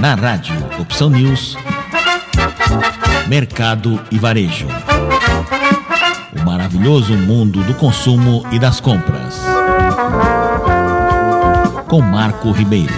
Na 0.00 0.14
rádio 0.14 0.54
Opção 0.78 1.10
News, 1.10 1.56
Mercado 3.26 4.00
e 4.12 4.18
Varejo. 4.18 4.68
O 6.36 6.44
maravilhoso 6.44 7.14
mundo 7.14 7.64
do 7.64 7.74
consumo 7.74 8.46
e 8.52 8.60
das 8.60 8.78
compras. 8.78 9.40
Com 11.88 12.00
Marco 12.00 12.52
Ribeiro. 12.52 12.94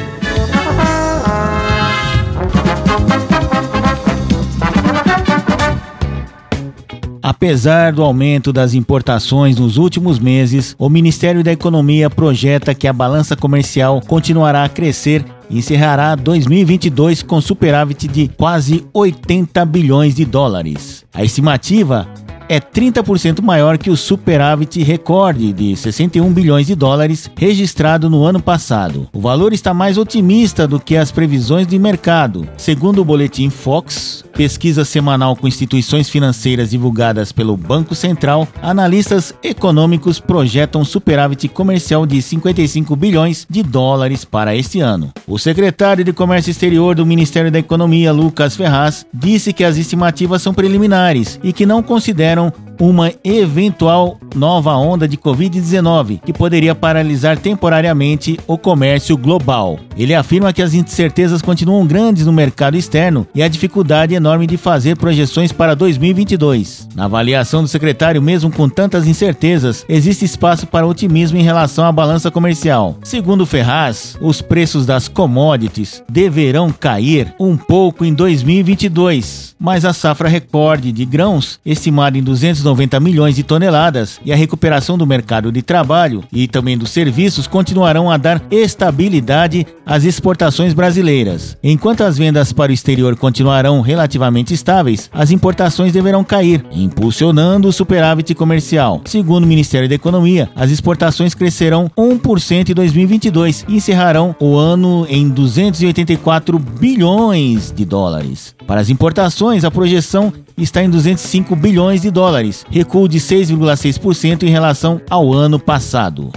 Apesar 7.23 7.95
do 7.95 8.03
aumento 8.03 8.53
das 8.53 8.75
importações 8.75 9.59
nos 9.59 9.79
últimos 9.79 10.19
meses, 10.19 10.77
o 10.79 10.91
Ministério 10.91 11.43
da 11.43 11.51
Economia 11.53 12.11
projeta 12.11 12.75
que 12.75 12.87
a 12.87 12.93
balança 12.93 13.35
comercial 13.35 14.03
continuará 14.07 14.65
a 14.65 14.69
crescer 14.69 15.25
e 15.51 15.59
encerrará 15.59 16.15
2022 16.15 17.23
com 17.23 17.41
superávit 17.41 18.09
de 18.09 18.29
quase 18.29 18.87
80 18.95 19.65
bilhões 19.67 20.15
de 20.15 20.25
dólares. 20.25 21.05
A 21.13 21.25
estimativa 21.25 22.09
é 22.51 22.59
30% 22.59 23.41
maior 23.43 23.79
que 23.79 23.91
o 23.91 23.97
superávit 23.97 24.83
recorde 24.83 25.53
de 25.53 25.77
61 25.77 26.33
bilhões 26.33 26.67
de 26.67 26.75
dólares 26.75 27.31
registrado 27.37 28.11
no 28.11 28.25
ano 28.25 28.43
passado. 28.43 29.09
O 29.13 29.21
valor 29.21 29.53
está 29.53 29.73
mais 29.73 29.97
otimista 29.97 30.67
do 30.67 30.81
que 30.81 30.97
as 30.97 31.13
previsões 31.13 31.65
de 31.65 31.79
mercado. 31.79 32.49
Segundo 32.57 33.03
o 33.03 33.05
boletim 33.05 33.51
Fox, 33.51 34.25
pesquisa 34.41 34.87
semanal 34.87 35.37
com 35.37 35.47
instituições 35.47 36.09
financeiras 36.09 36.71
divulgadas 36.71 37.31
pelo 37.31 37.59
Banco 37.59 37.95
Central, 37.95 38.49
analistas 38.63 39.35
econômicos 39.43 40.19
projetam 40.19 40.83
superávit 40.83 41.47
comercial 41.47 42.07
de 42.07 42.23
55 42.23 42.97
bilhões 42.97 43.47
de 43.51 43.63
dólares 43.63 44.25
para 44.25 44.57
este 44.57 44.81
ano. 44.81 45.13
O 45.27 45.39
secretário 45.39 46.03
de 46.03 46.15
Comércio 46.15 46.51
Exterior 46.51 46.95
do 46.95 47.05
Ministério 47.05 47.53
da 47.53 47.59
Economia, 47.59 48.13
Lucas 48.13 48.57
Ferraz, 48.57 49.05
disse 49.13 49.53
que 49.53 49.63
as 49.63 49.77
estimativas 49.77 50.41
são 50.41 50.55
preliminares 50.55 51.39
e 51.43 51.53
que 51.53 51.67
não 51.67 51.83
consideram 51.83 52.51
uma 52.81 53.13
eventual 53.23 54.19
nova 54.35 54.75
onda 54.75 55.07
de 55.07 55.19
Covid-19 55.19 56.21
que 56.25 56.33
poderia 56.33 56.75
paralisar 56.75 57.39
temporariamente 57.39 58.41
o 58.47 58.57
comércio 58.57 59.17
global. 59.19 59.79
Ele 59.97 60.15
afirma 60.15 60.53
que 60.53 60.63
as 60.63 60.73
incertezas 60.73 61.43
continuam 61.43 61.87
grandes 61.87 62.25
no 62.25 62.33
mercado 62.33 62.77
externo 62.77 63.27
e 63.35 63.43
a 63.43 63.49
dificuldade 63.49 64.15
enorme 64.15 64.47
de 64.47 64.57
fazer 64.57 64.97
projeções 64.97 65.53
para 65.53 65.77
2022. 65.77 66.89
Na 66.95 67.05
avaliação 67.05 67.63
do 67.63 67.69
secretário, 67.69 68.23
mesmo 68.23 68.51
com 68.51 68.69
tantas 68.69 69.07
incertezas, 69.07 69.85
existe 69.89 70.25
espaço 70.25 70.67
para 70.67 70.87
otimismo 70.87 71.37
em 71.37 71.43
relação 71.43 71.85
à 71.85 71.93
balança 71.93 72.31
comercial. 72.31 72.97
Segundo 73.03 73.45
Ferraz, 73.45 74.17
os 74.23 74.41
preços 74.41 74.87
das 74.87 75.07
commodities 75.07 76.03
deverão 76.09 76.71
cair 76.71 77.35
um 77.39 77.57
pouco 77.57 78.05
em 78.05 78.15
2022, 78.15 79.55
mas 79.59 79.85
a 79.85 79.93
safra 79.93 80.29
recorde 80.29 80.93
de 80.93 81.05
grãos, 81.05 81.61
estimada 81.67 82.17
em 82.17 82.23
290 82.23 82.70
milhões 83.01 83.37
de 83.37 83.43
toneladas, 83.43 84.21
e 84.25 84.33
a 84.33 84.37
recuperação 84.37 84.97
do 84.97 85.07
mercado 85.07 85.51
de 85.53 85.63
trabalho 85.63 86.25
e 86.33 86.47
também 86.47 86.77
dos 86.77 86.91
serviços 86.91 87.47
continuarão 87.47 88.11
a 88.11 88.17
dar 88.17 88.43
estabilidade 88.51 89.67
às 89.85 90.05
exportações 90.05 90.73
brasileiras. 90.73 91.57
Enquanto 91.63 92.03
as 92.03 92.17
vendas 92.17 92.53
para 92.53 92.71
o 92.71 92.75
exterior 92.75 93.17
continuarão 93.17 93.81
relativamente 93.81 94.55
estáveis, 94.55 95.11
as 95.13 95.31
importações 95.31 95.93
deverão 95.93 96.25
cair, 96.25 96.65
impulsionando 96.73 97.69
o 97.69 97.73
superávit 97.73 98.35
comercial. 98.35 99.01
Segundo 99.05 99.45
o 99.45 99.47
Ministério 99.47 99.89
da 99.89 99.95
Economia, 99.95 100.49
as 100.55 100.71
exportações 100.71 101.35
crescerão 101.35 101.91
1% 101.97 102.71
em 102.71 102.75
2022 102.75 103.65
e 103.69 103.77
encerrarão 103.77 104.35
o 104.39 104.57
ano 104.57 105.07
em 105.09 105.29
284 105.29 106.59
bilhões 106.59 107.73
de 107.75 107.85
dólares. 107.85 108.55
Para 108.67 108.81
as 108.81 108.91
importações, 108.91 109.65
a 109.65 109.71
projeção 109.71 110.33
está 110.63 110.83
em 110.83 110.91
205 110.91 111.55
bilhões 111.57 112.03
de 112.03 112.11
dólares, 112.11 112.65
recuo 112.71 113.09
de 113.09 113.19
6,6% 113.19 114.43
em 114.43 114.51
relação 114.51 115.01
ao 115.09 115.33
ano 115.33 115.59
passado. 115.59 116.31